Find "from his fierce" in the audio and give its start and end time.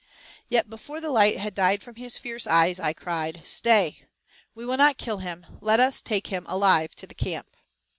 1.83-2.47